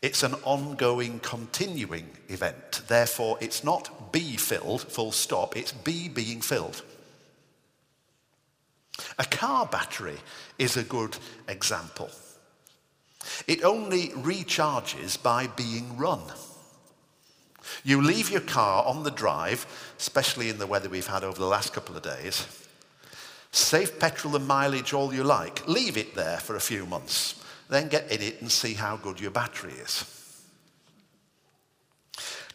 It's 0.00 0.22
an 0.22 0.34
ongoing, 0.44 1.18
continuing 1.18 2.08
event. 2.28 2.82
Therefore, 2.86 3.36
it's 3.40 3.64
not 3.64 4.12
be 4.12 4.36
filled, 4.36 4.82
full 4.82 5.10
stop, 5.10 5.56
it's 5.56 5.72
be 5.72 6.08
being 6.08 6.40
filled. 6.40 6.82
A 9.18 9.24
car 9.24 9.66
battery 9.66 10.18
is 10.56 10.76
a 10.76 10.84
good 10.84 11.16
example. 11.48 12.10
It 13.48 13.64
only 13.64 14.08
recharges 14.10 15.20
by 15.20 15.48
being 15.48 15.96
run. 15.96 16.20
You 17.84 18.00
leave 18.02 18.30
your 18.30 18.40
car 18.40 18.84
on 18.84 19.02
the 19.02 19.10
drive, 19.10 19.66
especially 19.98 20.48
in 20.48 20.58
the 20.58 20.66
weather 20.66 20.88
we've 20.88 21.06
had 21.06 21.24
over 21.24 21.38
the 21.38 21.46
last 21.46 21.72
couple 21.72 21.96
of 21.96 22.02
days. 22.02 22.46
Save 23.50 23.98
petrol 24.00 24.36
and 24.36 24.46
mileage 24.46 24.92
all 24.92 25.12
you 25.12 25.24
like. 25.24 25.66
Leave 25.68 25.96
it 25.96 26.14
there 26.14 26.38
for 26.38 26.56
a 26.56 26.60
few 26.60 26.86
months. 26.86 27.42
Then 27.68 27.88
get 27.88 28.10
in 28.10 28.22
it 28.22 28.40
and 28.40 28.50
see 28.50 28.74
how 28.74 28.96
good 28.96 29.20
your 29.20 29.30
battery 29.30 29.72
is. 29.72 30.04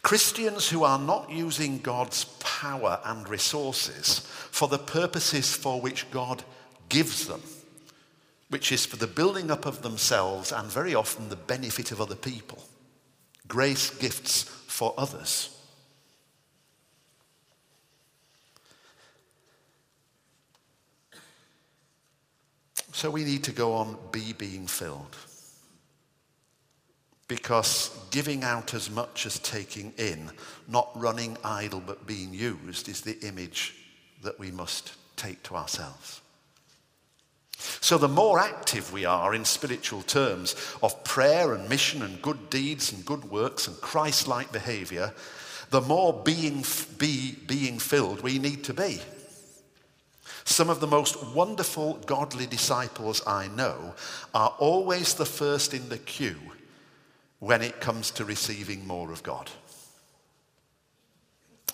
Christians 0.02 0.68
who 0.68 0.84
are 0.84 0.98
not 0.98 1.30
using 1.30 1.78
God's 1.78 2.24
power 2.40 3.00
and 3.04 3.28
resources 3.28 4.20
for 4.50 4.68
the 4.68 4.78
purposes 4.78 5.54
for 5.54 5.80
which 5.80 6.10
God 6.10 6.44
gives 6.88 7.26
them, 7.26 7.42
which 8.48 8.72
is 8.72 8.86
for 8.86 8.96
the 8.96 9.06
building 9.06 9.50
up 9.50 9.66
of 9.66 9.82
themselves 9.82 10.52
and 10.52 10.70
very 10.70 10.94
often 10.94 11.28
the 11.28 11.36
benefit 11.36 11.92
of 11.92 12.00
other 12.00 12.14
people, 12.14 12.64
grace 13.48 13.90
gifts 13.90 14.42
for 14.42 14.94
others. 14.96 15.54
So 22.92 23.10
we 23.10 23.24
need 23.24 23.44
to 23.44 23.52
go 23.52 23.74
on 23.74 23.96
be 24.10 24.32
being 24.32 24.66
filled. 24.66 25.16
Because 27.28 27.96
giving 28.10 28.42
out 28.42 28.74
as 28.74 28.90
much 28.90 29.26
as 29.26 29.38
taking 29.38 29.92
in, 29.98 30.30
not 30.66 30.90
running 30.94 31.36
idle 31.44 31.80
but 31.86 32.06
being 32.06 32.32
used, 32.32 32.88
is 32.88 33.02
the 33.02 33.18
image 33.20 33.76
that 34.22 34.38
we 34.38 34.50
must 34.50 34.94
take 35.16 35.42
to 35.44 35.54
ourselves. 35.54 36.22
So, 37.58 37.98
the 37.98 38.08
more 38.08 38.38
active 38.38 38.92
we 38.92 39.04
are 39.04 39.34
in 39.34 39.44
spiritual 39.44 40.02
terms 40.02 40.54
of 40.82 41.02
prayer 41.02 41.54
and 41.54 41.68
mission 41.68 42.02
and 42.02 42.22
good 42.22 42.50
deeds 42.50 42.92
and 42.92 43.04
good 43.04 43.30
works 43.30 43.66
and 43.66 43.80
Christ 43.80 44.28
like 44.28 44.52
behavior, 44.52 45.12
the 45.70 45.80
more 45.80 46.12
being, 46.12 46.64
be, 46.98 47.36
being 47.46 47.78
filled 47.78 48.22
we 48.22 48.38
need 48.38 48.64
to 48.64 48.74
be. 48.74 49.00
Some 50.44 50.70
of 50.70 50.80
the 50.80 50.86
most 50.86 51.34
wonderful 51.34 51.94
godly 52.06 52.46
disciples 52.46 53.22
I 53.26 53.48
know 53.48 53.94
are 54.34 54.54
always 54.58 55.14
the 55.14 55.26
first 55.26 55.74
in 55.74 55.88
the 55.88 55.98
queue 55.98 56.40
when 57.38 57.60
it 57.60 57.80
comes 57.80 58.10
to 58.12 58.24
receiving 58.24 58.86
more 58.86 59.12
of 59.12 59.22
God. 59.22 59.50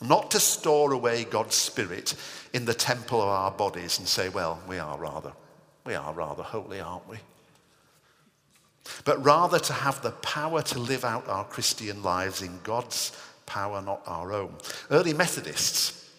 Not 0.03 0.33
to 0.33 0.41
store 0.41 0.93
away 0.93 1.25
God's 1.25 1.55
Spirit 1.55 2.17
in 2.53 2.65
the 2.65 2.75
temple 2.75 3.23
of 3.23 3.29
our 3.29 3.51
bodies 3.53 3.99
and 3.99 4.09
say, 4.09 4.29
well, 4.29 4.61
we 4.67 4.79
are 4.79 4.99
rather, 4.99 5.33
we 5.85 5.95
are 5.95 6.13
rather 6.13 6.43
holy, 6.43 6.81
aren't 6.81 7.09
we? 7.09 7.19
But 9.05 9.25
rather 9.25 9.59
to 9.59 9.73
have 9.73 10.03
the 10.03 10.11
power 10.11 10.63
to 10.63 10.79
live 10.79 11.05
out 11.05 11.29
our 11.29 11.45
Christian 11.45 12.03
lives 12.03 12.43
in 12.43 12.61
God's 12.63 13.13
power, 13.47 13.81
not 13.81 14.03
our 14.07 14.33
own. 14.33 14.55
Early 14.91 15.15
Methodists 15.15 16.11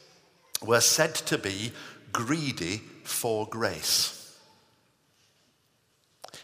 were 0.63 0.81
said 0.81 1.15
to 1.15 1.38
be 1.38 1.72
greedy 2.12 2.81
for 3.03 3.48
grace. 3.48 4.38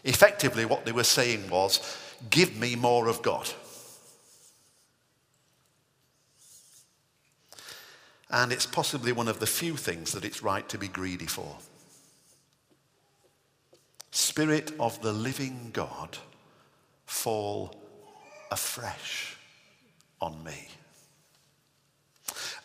Effectively, 0.04 0.64
what 0.64 0.84
they 0.84 0.92
were 0.92 1.04
saying 1.04 1.48
was, 1.48 1.96
give 2.30 2.56
me 2.56 2.76
more 2.76 3.08
of 3.08 3.22
God. 3.22 3.48
And 8.30 8.50
it's 8.50 8.66
possibly 8.66 9.12
one 9.12 9.28
of 9.28 9.40
the 9.40 9.46
few 9.46 9.76
things 9.76 10.12
that 10.12 10.24
it's 10.24 10.42
right 10.42 10.68
to 10.70 10.78
be 10.78 10.88
greedy 10.88 11.26
for. 11.26 11.56
Spirit 14.12 14.72
of 14.78 15.00
the 15.00 15.12
living 15.12 15.70
God, 15.72 16.18
fall 17.06 17.74
afresh 18.50 19.36
on 20.20 20.44
me. 20.44 20.68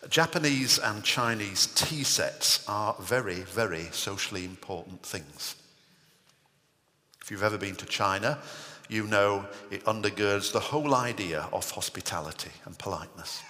Japanese 0.08 0.78
and 0.78 1.02
Chinese 1.02 1.66
tea 1.68 2.04
sets 2.04 2.64
are 2.68 2.94
very, 3.00 3.40
very 3.40 3.88
socially 3.92 4.44
important 4.44 5.02
things. 5.02 5.56
If 7.22 7.30
you've 7.30 7.42
ever 7.42 7.58
been 7.58 7.76
to 7.76 7.86
China, 7.86 8.38
you 8.88 9.06
know 9.06 9.46
it 9.70 9.84
undergirds 9.84 10.52
the 10.52 10.60
whole 10.60 10.94
idea 10.94 11.48
of 11.52 11.70
hospitality 11.70 12.52
and 12.66 12.78
politeness. 12.78 13.42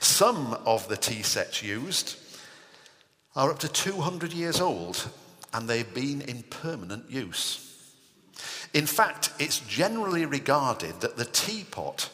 Some 0.00 0.54
of 0.66 0.88
the 0.88 0.96
tea 0.96 1.22
sets 1.22 1.62
used 1.62 2.18
are 3.34 3.50
up 3.50 3.58
to 3.60 3.68
200 3.68 4.32
years 4.32 4.60
old 4.60 5.10
and 5.52 5.68
they've 5.68 5.94
been 5.94 6.22
in 6.22 6.42
permanent 6.44 7.10
use. 7.10 7.68
In 8.74 8.86
fact, 8.86 9.32
it's 9.38 9.60
generally 9.60 10.24
regarded 10.24 11.00
that 11.00 11.16
the 11.16 11.26
teapot 11.26 12.08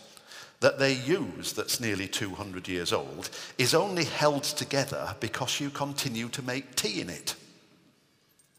that 0.60 0.78
they 0.78 0.92
use, 0.92 1.52
that's 1.52 1.80
nearly 1.80 2.08
200 2.08 2.66
years 2.66 2.92
old, 2.92 3.30
is 3.58 3.74
only 3.74 4.04
held 4.04 4.42
together 4.42 5.14
because 5.20 5.60
you 5.60 5.70
continue 5.70 6.28
to 6.28 6.42
make 6.42 6.74
tea 6.74 7.00
in 7.00 7.08
it. 7.08 7.36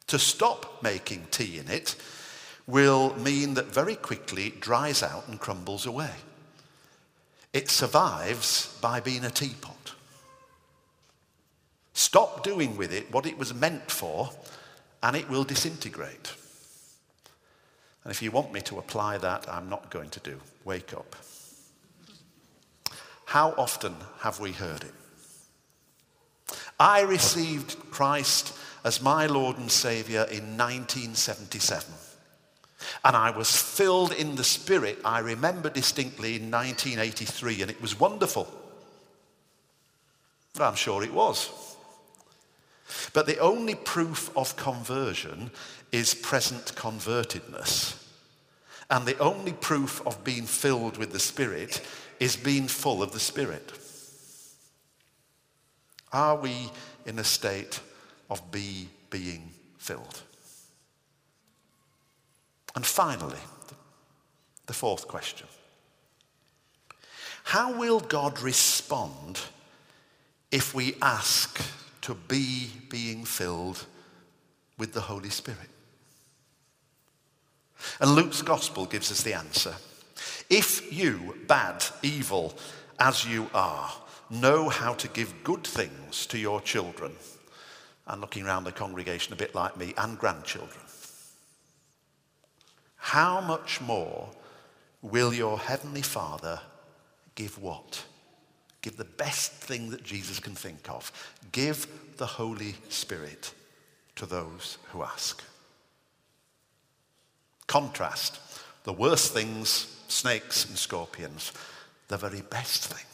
To 0.08 0.18
stop 0.18 0.82
making 0.82 1.28
tea 1.30 1.60
in 1.60 1.70
it 1.70 1.96
will 2.66 3.16
mean 3.20 3.56
that 3.56 3.66
very 3.66 3.96
quickly 3.96 4.48
it 4.48 4.62
dries 4.62 5.04
out 5.04 5.28
and 5.28 5.40
crumbles 5.40 5.86
away. 5.86 6.12
It 7.52 7.70
survives 7.70 8.78
by 8.82 9.00
being 9.00 9.26
a 9.26 9.30
teapot. 9.30 9.94
Stop 11.94 12.44
doing 12.44 12.78
with 12.78 12.94
it 12.94 13.12
what 13.12 13.26
it 13.26 13.38
was 13.38 13.54
meant 13.54 13.92
for, 13.92 14.30
and 15.02 15.16
it 15.16 15.30
will 15.30 15.44
disintegrate. 15.44 16.34
And 18.04 18.12
if 18.12 18.22
you 18.22 18.32
want 18.32 18.54
me 18.54 18.62
to 18.62 18.80
apply 18.80 19.18
that, 19.18 19.48
I'm 19.50 19.70
not 19.70 19.92
going 19.92 20.10
to 20.12 20.20
do. 20.20 20.40
Wake 20.66 20.94
up. 20.94 21.16
How 23.26 23.54
often 23.58 23.96
have 24.22 24.40
we 24.40 24.52
heard 24.52 24.84
it? 24.84 24.94
I 26.80 27.02
received 27.02 27.92
Christ 27.92 28.58
as 28.84 29.02
my 29.02 29.26
Lord 29.28 29.58
and 29.58 29.70
Savior 29.70 30.22
in 30.22 30.58
1977. 30.58 31.94
And 33.04 33.16
I 33.16 33.30
was 33.32 33.56
filled 33.56 34.14
in 34.14 34.36
the 34.36 34.44
Spirit, 34.44 35.00
I 35.04 35.20
remember 35.20 35.70
distinctly 35.70 36.36
in 36.38 36.50
1983, 36.50 37.62
and 37.62 37.70
it 37.70 37.82
was 37.82 38.00
wonderful. 38.00 38.48
I'm 40.60 40.76
sure 40.76 41.04
it 41.04 41.14
was. 41.14 41.69
But 43.14 43.26
the 43.26 43.40
only 43.40 43.76
proof 43.76 44.36
of 44.36 44.56
conversion 44.56 45.52
is 45.92 46.14
present 46.14 46.74
convertedness. 46.76 47.96
And 48.90 49.06
the 49.06 49.18
only 49.20 49.54
proof 49.54 50.06
of 50.08 50.24
being 50.24 50.46
filled 50.46 50.98
with 50.98 51.12
the 51.12 51.20
Spirit 51.20 51.82
is 52.20 52.36
being 52.36 52.68
full 52.68 53.04
of 53.04 53.12
the 53.12 53.20
Spirit. 53.20 53.72
Are 56.12 56.36
we 56.36 56.72
in 57.06 57.20
a 57.20 57.24
state 57.24 57.80
of 58.30 58.52
be 58.52 58.90
being 59.10 59.52
filled? 59.78 60.24
And 62.76 62.86
finally, 62.86 63.40
the 64.66 64.74
fourth 64.74 65.08
question 65.08 65.48
How 67.44 67.78
will 67.78 68.00
God 68.00 68.40
respond 68.42 69.40
if 70.52 70.74
we 70.74 70.96
ask 71.02 71.62
to 72.02 72.14
be 72.14 72.70
being 72.90 73.26
filled 73.26 73.86
with 74.78 74.94
the 74.94 75.02
Holy 75.02 75.30
Spirit? 75.30 75.70
And 78.00 78.12
Luke's 78.12 78.42
gospel 78.42 78.86
gives 78.86 79.12
us 79.12 79.22
the 79.22 79.34
answer. 79.34 79.76
If 80.50 80.92
you, 80.92 81.38
bad, 81.48 81.86
evil 82.02 82.58
as 83.00 83.26
you 83.26 83.50
are, 83.54 83.92
know 84.30 84.70
how 84.70 84.94
to 84.96 85.08
give 85.08 85.44
good 85.44 85.66
things 85.66 86.26
to 86.28 86.38
your 86.38 86.62
children, 86.62 87.14
and 88.08 88.22
looking 88.22 88.46
around 88.46 88.64
the 88.64 88.72
congregation 88.72 89.34
a 89.34 89.38
bit 89.38 89.56
like 89.56 89.78
me, 89.78 89.94
and 89.98 90.18
grandchildren, 90.18 90.82
how 92.96 93.40
much 93.40 93.80
more 93.80 94.30
will 95.02 95.34
your 95.34 95.58
heavenly 95.58 96.02
Father 96.02 96.60
give 97.36 97.62
what? 97.62 98.04
Give 98.82 98.96
the 98.96 99.06
best 99.06 99.52
thing 99.52 99.90
that 99.90 100.04
Jesus 100.04 100.40
can 100.40 100.56
think 100.56 100.90
of. 100.90 101.12
Give 101.52 101.88
the 102.18 102.26
Holy 102.26 102.76
Spirit 102.90 103.54
to 104.16 104.26
those 104.26 104.78
who 104.92 105.04
ask. 105.04 105.44
Contrast 107.68 108.40
the 108.84 108.94
worst 108.94 109.34
things, 109.34 109.96
snakes 110.08 110.66
and 110.66 110.78
scorpions, 110.78 111.52
the 112.08 112.18
very 112.18 112.42
best 112.42 112.86
thing, 112.86 113.06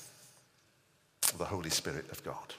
the 1.38 1.46
Holy 1.46 1.70
Spirit 1.70 2.10
of 2.12 2.24
God. 2.24 2.54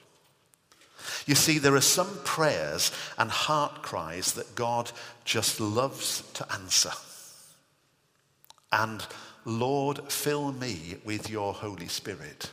You 1.25 1.35
see, 1.35 1.57
there 1.57 1.75
are 1.75 1.81
some 1.81 2.19
prayers 2.23 2.91
and 3.17 3.31
heart 3.31 3.81
cries 3.81 4.33
that 4.33 4.55
God 4.55 4.91
just 5.25 5.59
loves 5.59 6.21
to 6.33 6.51
answer. 6.53 6.91
And 8.71 9.05
Lord, 9.45 10.11
fill 10.11 10.51
me 10.51 10.97
with 11.05 11.29
your 11.29 11.53
Holy 11.53 11.87
Spirit 11.87 12.51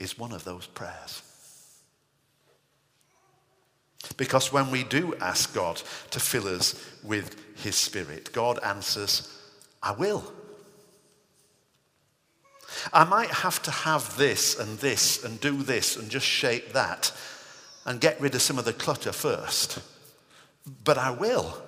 is 0.00 0.18
one 0.18 0.32
of 0.32 0.42
those 0.44 0.66
prayers. 0.66 1.22
Because 4.16 4.52
when 4.52 4.70
we 4.70 4.82
do 4.82 5.14
ask 5.20 5.54
God 5.54 5.80
to 6.10 6.18
fill 6.18 6.48
us 6.48 6.74
with 7.04 7.36
his 7.62 7.76
Spirit, 7.76 8.32
God 8.32 8.58
answers, 8.64 9.38
I 9.82 9.92
will. 9.92 10.32
I 12.92 13.04
might 13.04 13.30
have 13.30 13.62
to 13.62 13.70
have 13.70 14.16
this 14.16 14.58
and 14.58 14.78
this 14.78 15.22
and 15.22 15.40
do 15.40 15.62
this 15.62 15.96
and 15.96 16.10
just 16.10 16.26
shape 16.26 16.72
that 16.72 17.12
and 17.84 18.00
get 18.00 18.20
rid 18.20 18.34
of 18.34 18.42
some 18.42 18.58
of 18.58 18.64
the 18.64 18.72
clutter 18.72 19.12
first, 19.12 19.80
but 20.84 20.96
I 20.96 21.10
will. 21.10 21.62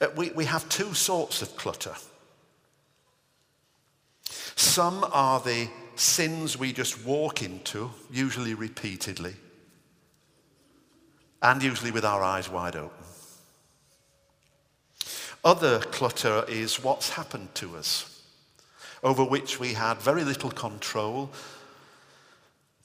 Uh, 0.00 0.08
we, 0.16 0.30
we 0.30 0.44
have 0.44 0.68
two 0.68 0.94
sorts 0.94 1.42
of 1.42 1.56
clutter. 1.56 1.94
Some 4.54 5.04
are 5.12 5.40
the 5.40 5.68
sins 6.00 6.58
we 6.58 6.72
just 6.72 7.04
walk 7.04 7.42
into, 7.42 7.90
usually 8.10 8.54
repeatedly, 8.54 9.34
and 11.42 11.62
usually 11.62 11.90
with 11.90 12.04
our 12.04 12.22
eyes 12.22 12.48
wide 12.48 12.76
open. 12.76 13.04
Other 15.44 15.78
clutter 15.80 16.44
is 16.48 16.82
what's 16.82 17.10
happened 17.10 17.54
to 17.56 17.76
us, 17.76 18.22
over 19.02 19.24
which 19.24 19.60
we 19.60 19.74
had 19.74 19.98
very 19.98 20.24
little 20.24 20.50
control, 20.50 21.30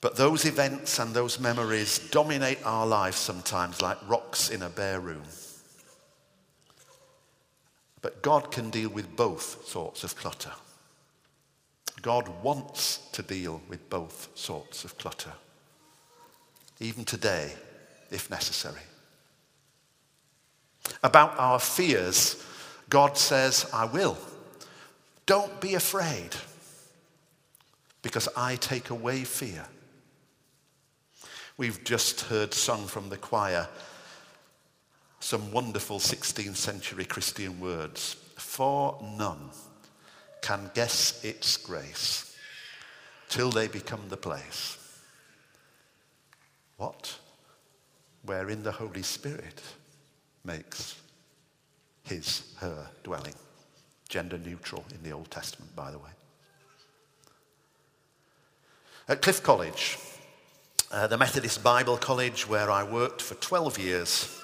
but 0.02 0.16
those 0.16 0.46
events 0.46 1.00
and 1.00 1.14
those 1.14 1.40
memories 1.40 1.98
dominate 2.12 2.60
our 2.66 2.86
lives 2.86 3.18
sometimes 3.18 3.82
like 3.82 3.98
rocks 4.08 4.50
in 4.50 4.62
a 4.62 4.70
bare 4.70 5.00
room. 5.00 5.24
But 8.02 8.22
God 8.22 8.52
can 8.52 8.70
deal 8.70 8.90
with 8.90 9.16
both 9.16 9.66
sorts 9.66 10.04
of 10.04 10.16
clutter. 10.16 10.52
God 12.04 12.44
wants 12.44 12.98
to 13.14 13.24
deal 13.24 13.62
with 13.70 13.90
both 13.90 14.30
sorts 14.36 14.84
of 14.84 14.98
clutter, 14.98 15.32
even 16.82 17.06
today, 17.06 17.52
if 18.12 18.30
necessary. 18.30 18.82
About 21.02 21.40
our 21.40 21.60
fears, 21.60 22.44
God 22.90 23.18
says, 23.18 23.66
I 23.74 23.86
will. 23.86 24.18
Don't 25.26 25.62
be 25.62 25.76
afraid, 25.76 26.36
because 28.02 28.28
I 28.36 28.58
take 28.58 28.90
away 28.90 29.24
fear. 29.24 29.66
We've 31.56 31.82
just 31.86 32.22
heard 32.22 32.54
sung 32.54 32.86
from 32.86 33.08
the 33.08 33.18
choir 33.18 33.70
some 35.22 35.54
wonderful 35.54 36.00
16th 36.00 36.58
century 36.58 37.06
Christian 37.06 37.62
words. 37.62 38.18
For 38.36 39.00
none 39.18 39.52
can 40.44 40.70
guess 40.74 41.24
its 41.24 41.56
grace 41.58 42.38
till 43.30 43.50
they 43.50 43.68
become 43.68 44.02
the 44.10 44.18
place. 44.18 44.78
What? 46.78 47.18
Wherein 48.26 48.62
the 48.62 48.74
Holy 48.74 49.04
Spirit 49.04 49.62
makes 50.44 50.96
his, 52.04 52.54
her 52.58 52.90
dwelling. 53.04 53.34
Gender 54.10 54.38
neutral 54.38 54.84
in 54.94 55.02
the 55.02 55.16
Old 55.16 55.32
Testament, 55.32 55.74
by 55.76 55.92
the 55.92 55.98
way. 55.98 56.12
At 59.08 59.22
Cliff 59.22 59.42
College, 59.42 59.98
uh, 60.92 61.08
the 61.08 61.18
Methodist 61.18 61.64
Bible 61.64 61.98
College, 61.98 62.48
where 62.48 62.70
I 62.70 62.84
worked 62.84 63.22
for 63.22 63.36
12 63.36 63.80
years, 63.80 64.43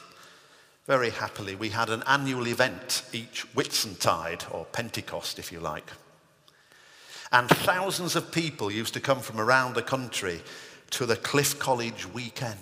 very 0.86 1.12
happily, 1.12 1.56
we 1.56 1.70
had 1.70 1.90
an 1.90 2.04
annual 2.08 2.48
event 2.48 3.04
each 3.14 3.46
Whitsuntide, 3.54 4.44
or 4.54 4.66
Pentecost, 4.66 5.38
if 5.38 5.52
you 5.52 5.60
like. 5.60 5.92
And 7.32 7.48
thousands 7.48 8.16
of 8.16 8.32
people 8.32 8.72
used 8.72 8.94
to 8.96 9.00
come 9.00 9.20
from 9.20 9.40
around 9.40 9.76
the 9.76 9.84
country 9.84 10.42
to 10.92 11.06
the 11.06 11.16
Cliff 11.16 11.60
College 11.60 12.08
weekend. 12.08 12.58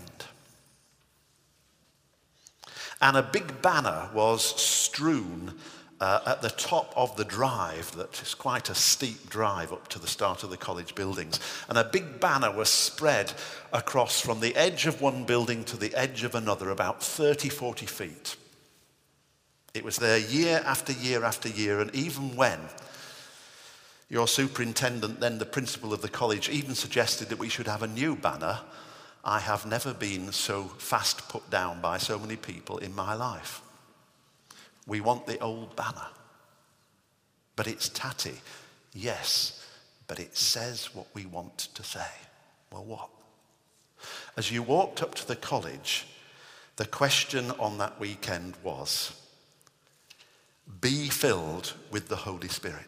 And 3.02 3.16
a 3.16 3.24
big 3.24 3.62
banner 3.62 4.10
was 4.14 4.44
strewn 4.44 5.54
uh, 6.00 6.20
at 6.26 6.42
the 6.42 6.50
top 6.50 6.94
of 6.96 7.16
the 7.16 7.26
drive, 7.26 7.92
that 7.96 8.22
is 8.22 8.36
quite 8.36 8.70
a 8.70 8.76
steep 8.76 9.30
drive 9.30 9.74
up 9.74 9.88
to 9.88 10.00
the 10.00 10.08
start 10.08 10.44
of 10.44 10.50
the 10.50 10.58
college 10.58 10.94
buildings. 10.94 11.40
And 11.70 11.78
a 11.78 11.84
big 11.84 12.20
banner 12.20 12.52
was 12.52 12.70
spread 12.70 13.34
across 13.74 14.22
from 14.22 14.40
the 14.40 14.56
edge 14.56 14.86
of 14.86 15.02
one 15.02 15.26
building 15.26 15.64
to 15.66 15.78
the 15.78 15.94
edge 15.96 16.24
of 16.24 16.36
another, 16.36 16.70
about 16.70 17.02
30, 17.02 17.50
40 17.50 17.86
feet. 17.88 18.36
It 19.74 19.84
was 19.84 19.98
there 19.98 20.18
year 20.18 20.62
after 20.66 20.94
year 20.94 21.24
after 21.24 21.50
year, 21.50 21.80
and 21.80 21.94
even 21.96 22.36
when 22.36 22.60
your 24.10 24.28
superintendent, 24.28 25.20
then 25.20 25.38
the 25.38 25.46
principal 25.46 25.94
of 25.94 26.02
the 26.02 26.10
college, 26.10 26.48
even 26.50 26.76
suggested 26.76 27.30
that 27.30 27.40
we 27.40 27.50
should 27.50 27.68
have 27.68 27.84
a 27.84 27.88
new 27.88 28.16
banner, 28.16 28.60
I 29.24 29.40
have 29.40 29.66
never 29.66 29.94
been 29.94 30.32
so 30.32 30.64
fast 30.64 31.28
put 31.28 31.50
down 31.50 31.82
by 31.82 31.98
so 31.98 32.18
many 32.18 32.38
people 32.38 32.78
in 32.78 32.96
my 32.96 33.14
life. 33.14 33.62
We 34.88 35.02
want 35.02 35.28
the 35.28 35.40
old 35.40 35.76
banner. 35.76 36.08
But 37.56 37.68
it's 37.68 37.90
tatty, 37.90 38.36
yes, 38.94 39.66
but 40.08 40.20
it 40.20 40.36
says 40.38 40.96
what 40.96 41.08
we 41.14 41.26
want 41.26 41.58
to 41.76 41.84
say. 41.84 42.08
Well, 42.72 42.86
what? 42.86 43.10
As 44.38 44.52
you 44.52 44.64
walked 44.64 45.04
up 45.04 45.16
to 45.16 45.28
the 45.28 45.36
college, 45.36 46.06
the 46.78 46.86
question 46.86 47.52
on 47.52 47.78
that 47.80 48.00
weekend 48.00 48.56
was 48.64 49.20
be 50.82 51.10
filled 51.10 51.74
with 51.92 52.08
the 52.08 52.16
Holy 52.16 52.48
Spirit. 52.48 52.86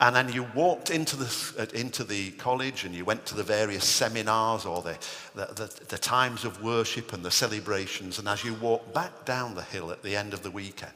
And 0.00 0.14
then 0.14 0.32
you 0.32 0.46
walked 0.54 0.90
into 0.90 1.16
the, 1.16 1.54
uh, 1.58 1.66
into 1.74 2.04
the 2.04 2.32
college 2.32 2.84
and 2.84 2.94
you 2.94 3.04
went 3.04 3.26
to 3.26 3.34
the 3.34 3.42
various 3.42 3.84
seminars 3.84 4.66
or 4.66 4.82
the, 4.82 4.98
the, 5.34 5.46
the, 5.46 5.84
the 5.88 5.98
times 5.98 6.44
of 6.44 6.62
worship 6.62 7.12
and 7.12 7.24
the 7.24 7.30
celebrations. 7.30 8.18
And 8.18 8.28
as 8.28 8.44
you 8.44 8.54
walked 8.54 8.92
back 8.92 9.24
down 9.24 9.54
the 9.54 9.62
hill 9.62 9.90
at 9.90 10.02
the 10.02 10.16
end 10.16 10.34
of 10.34 10.42
the 10.42 10.50
weekend, 10.50 10.92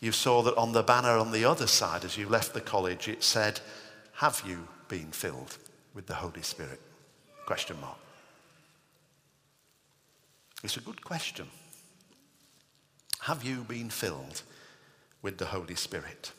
you 0.00 0.12
saw 0.12 0.42
that 0.42 0.56
on 0.56 0.72
the 0.72 0.82
banner 0.82 1.18
on 1.18 1.32
the 1.32 1.44
other 1.44 1.66
side, 1.66 2.04
as 2.04 2.16
you 2.16 2.28
left 2.28 2.54
the 2.54 2.60
college, 2.60 3.08
it 3.08 3.22
said, 3.22 3.60
Have 4.14 4.42
you 4.46 4.68
been 4.88 5.10
filled 5.10 5.58
with 5.94 6.06
the 6.06 6.14
Holy 6.14 6.42
Spirit? 6.42 6.80
Question 7.46 7.80
mark. 7.80 7.98
It's 10.62 10.76
a 10.76 10.80
good 10.80 11.04
question. 11.04 11.46
Have 13.20 13.44
you 13.44 13.64
been 13.64 13.90
filled 13.90 14.42
with 15.22 15.38
the 15.38 15.46
Holy 15.46 15.74
Spirit? 15.74 16.32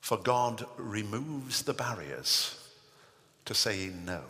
For 0.00 0.18
God 0.18 0.64
removes 0.76 1.62
the 1.62 1.74
barriers 1.74 2.58
to 3.44 3.54
saying 3.54 4.04
no 4.04 4.22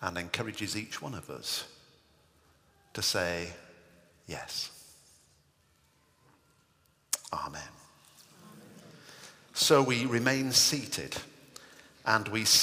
and 0.00 0.18
encourages 0.18 0.76
each 0.76 1.00
one 1.00 1.14
of 1.14 1.30
us 1.30 1.64
to 2.94 3.02
say 3.02 3.48
yes. 4.26 4.70
Amen. 7.32 7.62
So 9.52 9.82
we 9.82 10.06
remain 10.06 10.52
seated 10.52 11.16
and 12.04 12.28
we 12.28 12.44